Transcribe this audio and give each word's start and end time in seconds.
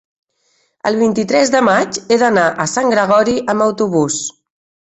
el 0.89 0.97
vint-i-tres 1.01 1.51
de 1.57 1.61
maig 1.67 2.01
he 2.15 2.19
d'anar 2.23 2.47
a 2.65 2.69
Sant 2.75 2.91
Gregori 2.97 3.39
amb 3.55 3.67
autobús. 3.67 4.21